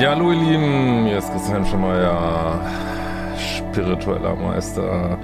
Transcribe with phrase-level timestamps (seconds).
[0.00, 2.60] Ja, hallo ihr Lieben, hier ist Christian Schemeier,
[3.36, 5.18] spiritueller Meister.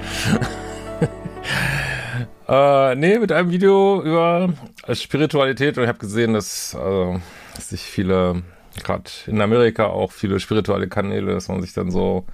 [2.49, 4.53] äh, nee, mit einem Video über
[4.93, 7.21] Spiritualität und ich habe gesehen, dass, also,
[7.55, 8.43] dass sich viele,
[8.83, 12.27] gerade in Amerika auch viele spirituelle Kanäle, dass man sich dann so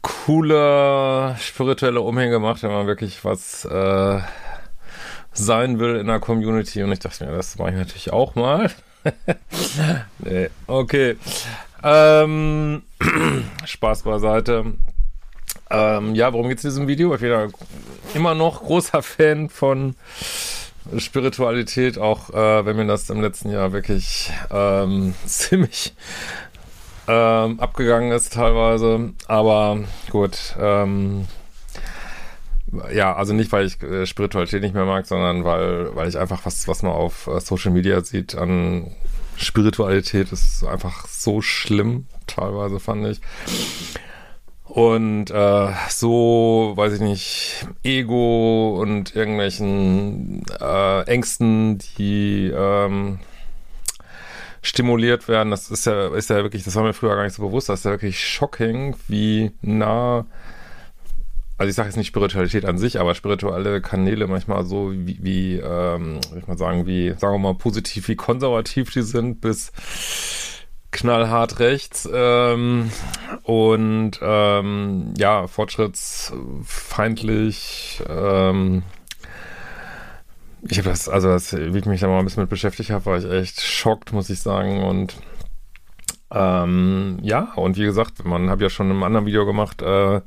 [0.00, 4.18] coole spirituelle Umhänge macht, wenn man wirklich was äh,
[5.34, 8.70] sein will in der Community und ich dachte mir, das mache ich natürlich auch mal.
[10.18, 11.16] nee, okay.
[11.82, 12.82] Ähm,
[13.64, 14.64] Spaß beiseite.
[15.70, 17.14] Ähm, ja, worum geht es in diesem Video?
[17.14, 17.52] Ich bin
[18.14, 19.94] immer noch großer Fan von
[20.98, 25.94] Spiritualität, auch äh, wenn mir das im letzten Jahr wirklich ähm, ziemlich
[27.08, 29.12] ähm, abgegangen ist teilweise.
[29.26, 31.26] Aber gut, ähm,
[32.92, 36.44] ja, also nicht, weil ich äh, Spiritualität nicht mehr mag, sondern weil, weil ich einfach
[36.44, 38.92] was, was man auf äh, Social Media sieht an
[39.36, 43.20] Spiritualität, ist einfach so schlimm, teilweise fand ich.
[44.64, 53.20] Und äh, so, weiß ich nicht, Ego und irgendwelchen äh, Ängsten, die ähm,
[54.62, 57.46] stimuliert werden, das ist ja, ist ja wirklich, das war mir früher gar nicht so
[57.46, 60.24] bewusst, das ist ja wirklich shocking, wie nah
[61.56, 65.54] also ich sage jetzt nicht Spiritualität an sich, aber spirituelle Kanäle manchmal so wie, wie
[65.56, 69.72] ähm, ich mal sagen, wie, sagen wir mal, positiv wie konservativ die sind, bis
[70.90, 72.90] knallhart rechts ähm,
[73.42, 78.02] und ähm, ja, fortschrittsfeindlich.
[78.08, 78.82] Ähm,
[80.68, 83.06] ich habe das, also das, wie ich mich da mal ein bisschen mit beschäftigt habe,
[83.06, 84.82] war ich echt schockt, muss ich sagen.
[84.82, 85.16] Und
[86.32, 90.22] ähm, ja, und wie gesagt, man hat ja schon in einem anderen Video gemacht, äh,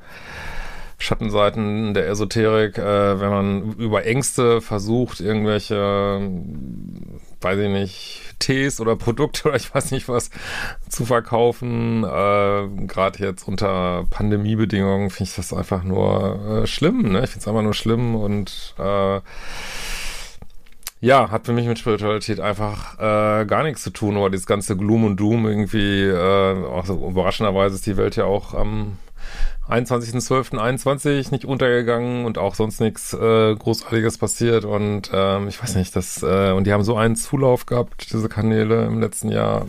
[1.00, 6.20] Schattenseiten der Esoterik, äh, wenn man über Ängste versucht, irgendwelche,
[7.42, 10.32] weiß ich nicht, Tees oder Produkte oder ich weiß nicht was
[10.90, 12.04] zu verkaufen.
[12.04, 17.12] Äh, Gerade jetzt unter Pandemiebedingungen finde ich das einfach nur äh, schlimm.
[17.12, 17.24] Ne?
[17.24, 19.22] Ich finde es einfach nur schlimm und äh,
[21.00, 24.76] ja, hat für mich mit Spiritualität einfach äh, gar nichts zu tun, aber dieses ganze
[24.76, 28.98] Gloom und Doom irgendwie, äh, auch so überraschenderweise ist die Welt ja auch am
[29.70, 35.96] 21.12.21 nicht untergegangen und auch sonst nichts äh, Großartiges passiert und ähm, ich weiß nicht,
[35.96, 39.66] das äh, und die haben so einen Zulauf gehabt, diese Kanäle im letzten Jahr.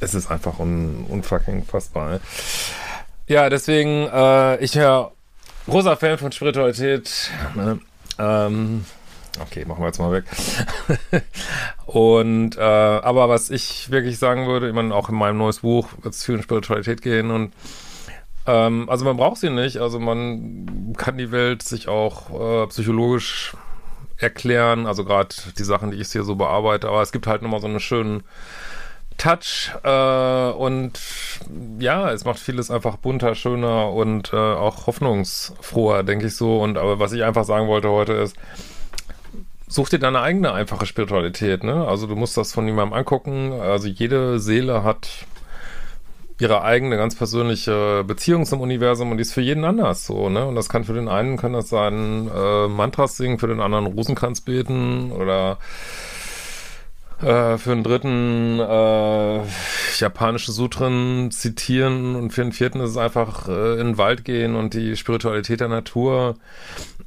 [0.00, 2.20] Es ist einfach un, unfucking fassbar.
[3.28, 5.12] Ja, deswegen, äh, ich höre
[5.66, 7.30] großer Fan von Spiritualität.
[7.54, 7.80] Ne?
[8.18, 8.84] Ähm,
[9.40, 10.24] okay, machen wir jetzt mal weg.
[11.86, 15.88] und äh, aber was ich wirklich sagen würde, ich meine, auch in meinem neues Buch
[16.02, 17.52] wird es viel in Spiritualität gehen und
[18.46, 19.78] ähm, also man braucht sie nicht.
[19.78, 23.54] Also man kann die Welt sich auch äh, psychologisch
[24.18, 24.86] erklären.
[24.86, 26.88] Also gerade die Sachen, die ich hier so bearbeite.
[26.88, 28.22] Aber es gibt halt nochmal so einen schönen
[29.18, 31.00] Touch äh, und
[31.78, 36.60] ja, es macht vieles einfach bunter, schöner und äh, auch hoffnungsfroher, denke ich so.
[36.60, 38.36] Und aber was ich einfach sagen wollte heute ist,
[39.68, 41.64] such dir deine eigene einfache Spiritualität.
[41.64, 41.86] Ne?
[41.86, 43.52] Also du musst das von niemandem angucken.
[43.52, 45.08] Also jede Seele hat
[46.38, 50.46] ihre eigene ganz persönliche Beziehung zum Universum und die ist für jeden anders so, ne?
[50.46, 53.86] Und das kann für den einen kann das sein äh, Mantras singen, für den anderen
[53.86, 55.58] Rosenkranz beten oder
[57.22, 59.40] äh, für den dritten äh,
[59.98, 64.54] japanische Sutren zitieren und für den vierten ist es einfach äh, in den Wald gehen
[64.54, 66.36] und die Spiritualität der Natur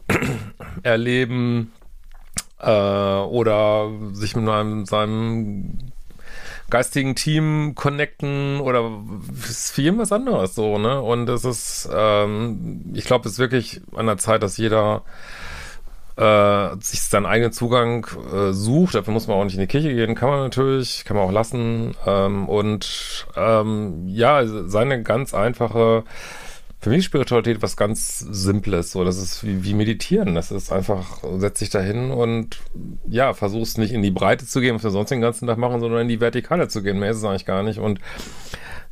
[0.84, 1.72] erleben
[2.60, 5.89] äh, oder sich mit einem, seinem
[6.70, 8.92] geistigen Team connecten oder
[9.48, 11.02] ist für jeden was anderes so, ne?
[11.02, 15.04] Und es ist, ähm, ich glaube, es ist wirklich an der Zeit, dass jeder
[16.20, 18.96] äh, sich seinen eigenen Zugang äh, sucht.
[18.96, 21.32] Dafür muss man auch nicht in die Kirche gehen, kann man natürlich, kann man auch
[21.32, 21.96] lassen.
[22.06, 26.04] Ähm, und ähm, ja, seine ganz einfache
[26.82, 31.24] für mich Spiritualität was ganz Simples, so, das ist wie, wie Meditieren, das ist einfach,
[31.38, 32.58] setz dich dahin und
[33.08, 35.82] ja, versuchst nicht in die Breite zu gehen, was wir sonst den ganzen Tag machen,
[35.82, 37.80] sondern in die Vertikale zu gehen, mehr ist es eigentlich gar nicht.
[37.80, 38.00] Und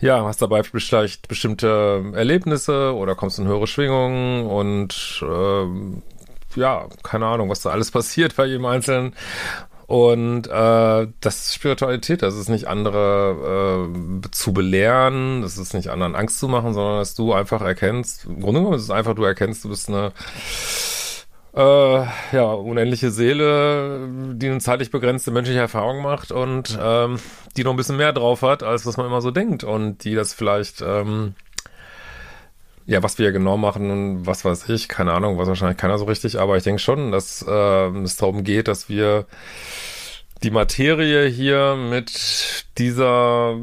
[0.02, 7.26] ja, hast dabei vielleicht bestimmte Erlebnisse oder kommst in höhere Schwingungen und äh, ja, keine
[7.28, 9.14] Ahnung, was da alles passiert bei jedem Einzelnen.
[9.88, 15.88] Und äh, das ist Spiritualität, das ist nicht andere äh, zu belehren, das ist nicht
[15.88, 19.16] anderen Angst zu machen, sondern dass du einfach erkennst, im Grunde genommen ist es einfach,
[19.16, 20.12] du erkennst, du bist eine
[21.56, 27.18] äh, ja, unendliche Seele, die eine zeitlich begrenzte menschliche Erfahrung macht und ähm,
[27.56, 30.16] die noch ein bisschen mehr drauf hat, als was man immer so denkt und die
[30.16, 31.34] das vielleicht ähm,
[32.88, 36.40] ja, was wir genau machen, was weiß ich, keine Ahnung, was wahrscheinlich keiner so richtig,
[36.40, 39.26] aber ich denke schon, dass äh, es darum geht, dass wir
[40.44, 43.58] die Materie hier mit dieser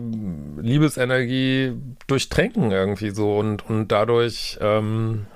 [0.60, 1.72] Liebesenergie
[2.06, 5.26] durchtränken irgendwie so und, und dadurch, ähm,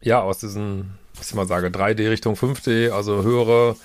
[0.00, 3.76] ja, aus diesen, was ich mal sage, 3D Richtung 5D, also höhere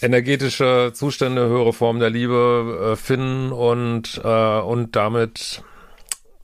[0.00, 5.62] energetische Zustände, höhere Formen der Liebe äh, finden und, äh, und damit,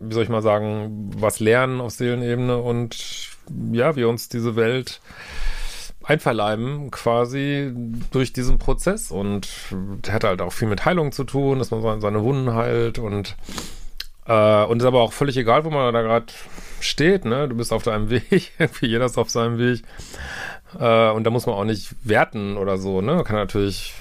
[0.00, 3.28] wie soll ich mal sagen, was lernen auf Seelenebene und
[3.72, 5.00] ja, wir uns diese Welt
[6.04, 7.72] einverleiben quasi
[8.10, 12.00] durch diesen Prozess und der hat halt auch viel mit Heilung zu tun, dass man
[12.00, 13.36] seine Wunden heilt und
[14.26, 16.26] äh, und ist aber auch völlig egal, wo man da gerade
[16.80, 17.48] steht, ne?
[17.48, 19.82] Du bist auf deinem Weg, wie jeder ist auf seinem Weg
[20.78, 23.16] äh, und da muss man auch nicht werten oder so, ne?
[23.16, 23.94] Man kann natürlich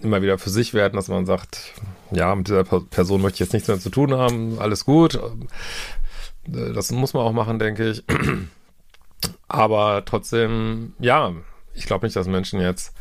[0.00, 1.72] immer wieder für sich werten, dass man sagt,
[2.14, 5.14] ja, mit dieser Person möchte ich jetzt nichts mehr zu tun haben, alles gut.
[5.14, 8.04] Äh, das muss man auch machen, denke ich.
[9.48, 11.32] Aber trotzdem, ja,
[11.74, 12.94] ich glaube nicht, dass Menschen jetzt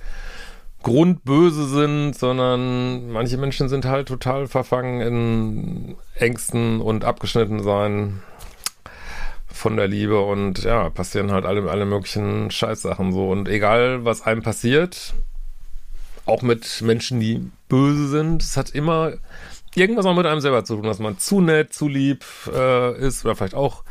[0.83, 8.21] grundböse sind, sondern manche Menschen sind halt total verfangen in Ängsten und abgeschnitten sein
[9.47, 13.29] von der Liebe und ja, passieren halt alle, alle möglichen Scheißsachen so.
[13.29, 15.13] Und egal, was einem passiert,
[16.25, 19.13] auch mit Menschen, die böse sind, es hat immer
[19.73, 22.23] irgendwas auch mit einem selber zu tun, dass man zu nett, zu lieb
[22.53, 23.83] äh, ist oder vielleicht auch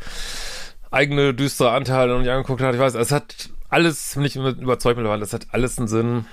[0.89, 2.73] eigene düstere Anteile noch nicht angeguckt hat.
[2.73, 6.25] Ich weiß, es hat alles, bin ich überzeugt mittlerweile, es hat alles einen Sinn.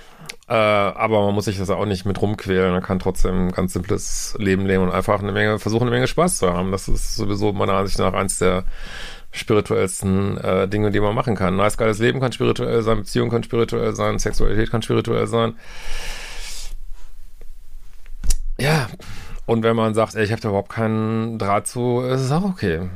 [0.47, 2.71] Äh, aber man muss sich das auch nicht mit rumquälen.
[2.71, 6.07] Man kann trotzdem ein ganz simples Leben leben und einfach eine Menge, versuchen, eine Menge
[6.07, 6.71] Spaß zu haben.
[6.71, 8.63] Das ist sowieso meiner Ansicht nach eins der
[9.31, 11.57] spirituellsten äh, Dinge, die man machen kann.
[11.57, 15.55] Nice, geiles Leben kann spirituell sein, Beziehung kann spirituell sein, Sexualität kann spirituell sein.
[18.59, 18.87] Ja,
[19.51, 22.43] und wenn man sagt, ey, ich habe da überhaupt keinen Draht zu, ist es auch
[22.43, 22.89] okay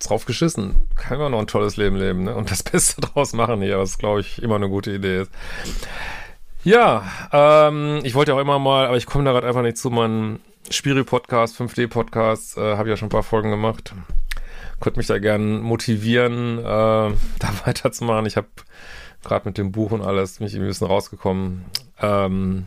[0.00, 0.76] drauf geschissen.
[0.94, 2.34] Kann man noch ein tolles Leben leben ne?
[2.34, 5.32] und das Beste draus machen hier, was glaube ich immer eine gute Idee ist.
[6.64, 7.02] Ja,
[7.32, 10.40] ähm, ich wollte auch immer mal, aber ich komme da gerade einfach nicht zu meinem
[10.70, 13.94] Spiri-Podcast, 5D-Podcast, äh, habe ja schon ein paar Folgen gemacht.
[14.80, 18.26] Konnte mich da gern motivieren, äh, da weiterzumachen.
[18.26, 18.48] Ich habe
[19.24, 21.64] gerade mit dem Buch und alles mich ein bisschen rausgekommen.
[22.00, 22.66] Ähm,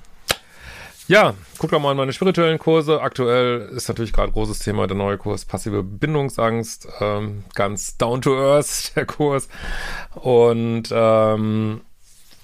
[1.08, 3.02] ja, guck doch mal in meine spirituellen Kurse.
[3.02, 6.88] Aktuell ist natürlich gerade großes Thema der neue Kurs Passive Bindungsangst.
[7.00, 9.50] Ähm, ganz down to earth der Kurs.
[10.16, 11.82] Und ähm,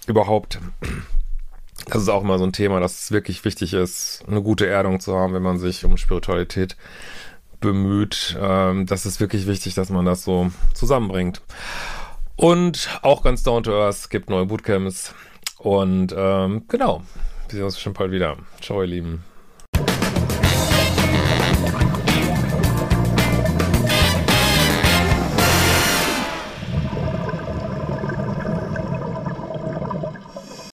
[0.07, 0.59] überhaupt,
[1.87, 4.99] das ist auch immer so ein Thema, dass es wirklich wichtig ist, eine gute Erdung
[4.99, 6.75] zu haben, wenn man sich um Spiritualität
[7.59, 8.37] bemüht.
[8.39, 11.41] Ähm, das ist wirklich wichtig, dass man das so zusammenbringt.
[12.35, 15.13] Und auch ganz down to earth gibt neue Bootcamps.
[15.57, 17.01] Und ähm, genau,
[17.49, 18.37] wir sehen uns schon bald wieder.
[18.61, 19.23] Ciao, ihr Lieben.